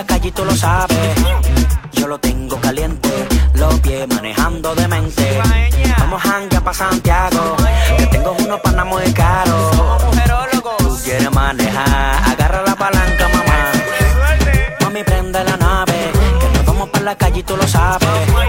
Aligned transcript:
la 0.00 0.06
calle 0.06 0.32
tú 0.32 0.44
lo 0.46 0.56
sabes. 0.56 1.14
Yo 1.92 2.06
lo 2.06 2.18
tengo 2.18 2.56
caliente, 2.58 3.10
los 3.54 3.80
pies 3.80 4.08
manejando 4.08 4.74
de 4.74 4.88
mente. 4.88 5.26
Vamos 5.98 6.22
a 6.24 6.60
pa' 6.64 6.72
Santiago, 6.72 7.56
que 7.98 8.06
tengo 8.06 8.30
unos 8.44 8.60
panas 8.60 8.86
muy 8.86 9.12
caros. 9.12 9.70
Tú 10.78 10.98
quieres 11.04 11.30
manejar, 11.30 12.30
agarra 12.32 12.62
la 12.62 12.76
palanca, 12.76 13.24
mamá. 13.36 13.60
Mami, 14.80 15.02
prende 15.04 15.44
la 15.44 15.56
nave, 15.58 15.98
que 16.40 16.48
nos 16.54 16.64
vamos 16.64 16.88
para 16.88 17.04
la 17.04 17.14
calle 17.16 17.40
y 17.40 17.42
tú 17.42 17.54
lo 17.56 17.68
sabes. 17.68 18.39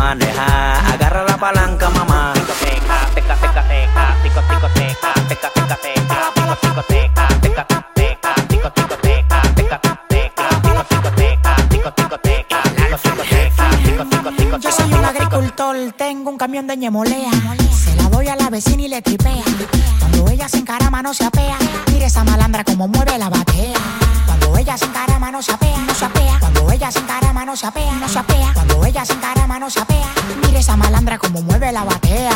Manejar, 0.00 0.94
agarra 0.94 1.24
la 1.24 1.36
palanca, 1.36 1.90
mamá. 1.90 2.32
Yo 14.60 14.70
soy 14.72 14.92
un 14.92 15.04
agricultor, 15.04 15.76
tengo 15.96 16.30
un 16.30 16.38
camión 16.38 16.66
de 16.66 16.76
ñemolea. 16.76 17.30
Se 17.72 17.94
la 17.96 18.08
doy 18.08 18.28
a 18.28 18.36
la 18.36 18.50
vecina 18.50 18.82
y 18.82 18.88
le 18.88 19.02
tripea. 19.02 19.44
Cuando 19.98 20.28
ella 20.28 20.48
se 20.48 20.58
encarama 20.58 21.02
no 21.02 21.14
se 21.14 21.24
apea. 21.24 21.56
Mire 21.92 22.06
esa 22.06 22.24
malandra 22.24 22.64
como 22.64 22.88
mueve 22.88 23.18
la 23.18 23.28
batea. 23.28 23.78
Cuando 24.26 24.56
ella 24.56 24.76
se 24.76 24.86
encarama 24.86 25.30
no 25.30 25.42
se 25.42 25.52
apea, 25.52 25.78
no 25.78 25.94
se 25.94 26.04
apea. 26.04 26.38
Cuando 26.40 26.70
ella 26.70 26.90
se 26.90 26.98
encarama 26.98 27.44
no 27.44 27.56
se 27.56 27.66
apea, 27.66 27.92
no 27.94 28.08
se 28.08 28.18
apea. 28.18 28.52
Cuando 29.00 29.14
ella 29.14 29.22
se 29.22 29.28
encarama 29.28 29.58
no 29.58 29.70
se 29.70 29.80
apea. 29.80 30.12
Mire 30.44 30.58
esa 30.58 30.76
malandra 30.76 31.16
como 31.16 31.40
mueve 31.40 31.72
la 31.72 31.84
batea. 31.84 32.30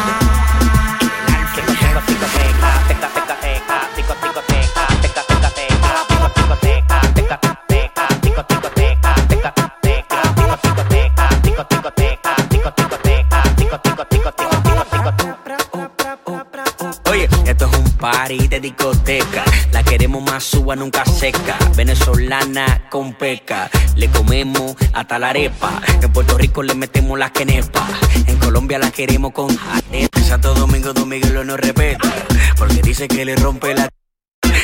Party 18.04 18.48
de 18.48 18.60
discoteca. 18.60 19.42
La 19.72 19.82
queremos 19.82 20.22
más 20.22 20.44
suba, 20.44 20.76
nunca 20.76 21.06
seca. 21.06 21.56
Venezolana 21.74 22.86
con 22.90 23.14
peca. 23.14 23.70
Le 23.96 24.08
comemos 24.08 24.76
hasta 24.92 25.18
la 25.18 25.30
arepa. 25.30 25.80
En 26.02 26.12
Puerto 26.12 26.36
Rico 26.36 26.62
le 26.62 26.74
metemos 26.74 27.18
las 27.18 27.30
quenepas. 27.30 27.88
En 28.26 28.36
Colombia 28.36 28.78
la 28.78 28.90
queremos 28.90 29.32
con 29.32 29.48
arepa. 29.58 30.20
Santo 30.20 30.52
Domingo, 30.52 30.92
Don 30.92 31.08
Miguelo 31.08 31.44
no 31.44 31.56
respeta. 31.56 32.12
Porque 32.58 32.82
dice 32.82 33.08
que 33.08 33.24
le 33.24 33.36
rompe 33.36 33.74
la. 33.74 33.88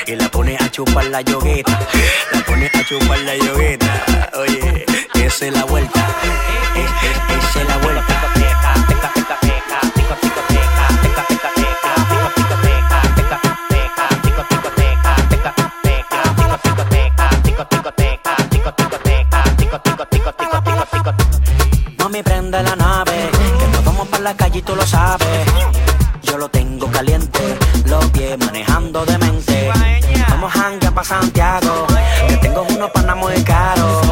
Y 0.07 0.17
la 0.17 0.29
pone 0.29 0.59
a 0.61 0.71
chupar 0.71 1.07
la 1.07 1.23
yogueta. 1.23 1.79
La 2.33 2.45
pone 2.45 2.67
a 2.67 2.85
chupar 2.85 3.21
la 3.21 3.37
yogueta. 3.39 4.31
Oye, 4.39 4.85
esa 5.15 5.47
es 5.47 5.53
la 5.55 5.65
vuelta. 5.65 6.07
Es, 6.77 7.11
esa 7.11 7.35
es 7.39 7.40
tú 24.63 24.77
lo 24.77 24.87
sabes. 24.87 25.47
Yo 26.23 26.37
lo 26.37 26.49
tengo 26.49 26.91
caliente, 26.91 27.59
los 27.87 28.05
pies 28.11 28.39
manejando 28.39 29.05
de 29.05 29.19
mente. 29.19 29.71
Vamos 30.29 30.53
a 30.57 30.91
pa' 30.95 31.05
Santiago, 31.05 31.87
que 32.29 32.37
tengo 32.39 32.63
unos 32.63 32.91
panas 32.91 33.17
muy 33.17 33.43
caros. 33.45 34.07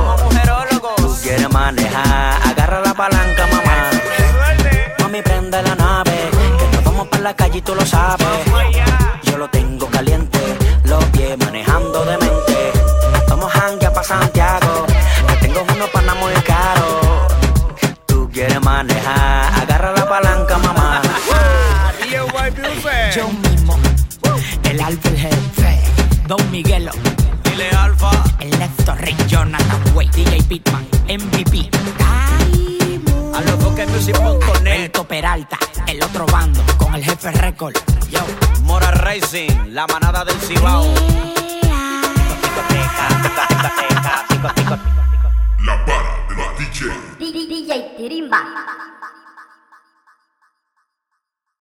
Tú 0.97 1.17
quieres 1.23 1.51
manejar, 1.53 2.41
agarra 2.49 2.81
la 2.81 2.95
palanca, 2.95 3.47
mamá. 3.47 3.91
Mami, 5.01 5.23
prende 5.23 5.63
la 5.63 5.75
nave, 5.75 6.31
que 6.59 6.77
nos 6.77 6.85
vamos 6.85 7.09
para 7.09 7.23
la 7.23 7.35
calle 7.35 7.59
y 7.59 7.63
tú 7.63 7.75
lo 7.75 7.85
sabes. 7.85 8.27
Yo 9.23 9.37
lo 9.37 9.49
tengo 9.49 9.87
caliente, 9.89 10.41
los 10.85 11.05
pies 11.07 11.37
manejando 11.39 12.05
de 12.05 12.19
mente. 12.19 12.73
Vamos 13.29 13.53
a 13.55 13.93
pa' 13.93 14.03
Santiago, 14.03 14.87
que 15.29 15.37
tengo 15.47 15.61
unos 15.75 15.91
panas 15.91 16.17
muy 16.17 16.33
caros. 16.43 17.33
Tú 18.07 18.29
quieres 18.33 18.61
manejar, 18.63 19.63
agarra 19.63 19.93
la 19.93 20.09
palanca. 20.09 20.38
Yo 23.15 23.29
mismo, 23.29 23.79
el 24.63 24.81
alfa 24.81 25.09
el 25.11 25.19
jefe, 25.19 25.81
Don 26.27 26.51
Miguelo. 26.51 26.91
Dile 27.45 27.69
alfa. 27.73 28.11
El 28.41 28.59
Néstor 28.59 28.99
Rey 28.99 29.15
Jonathan 29.27 29.83
Way, 29.95 30.09
DJ 30.09 30.43
Pitman, 30.45 30.89
MVP. 31.07 31.69
Daimo. 31.99 33.35
A 33.35 33.43
los 33.43 33.63
Rocket 33.63 33.91
Music.net. 33.91 34.97
Uh. 34.99 35.05
Peralta, 35.05 35.59
el 35.87 36.03
otro 36.03 36.25
bando, 36.25 36.63
con 36.79 36.95
el 36.95 37.05
jefe 37.05 37.33
récord. 37.33 37.75
Yo. 38.11 38.21
Mora 38.63 38.93
Racing, 38.93 39.75
la 39.75 39.87
manada 39.87 40.25
del 40.25 40.41
Cibao. 40.41 40.85
Yeah. 40.95 42.03
La 45.67 45.85
para 45.85 46.27
de 46.29 46.35
la 46.35 46.53
DJ. 46.59 46.87
DJ 47.19 47.95
Tirimba. 47.99 48.98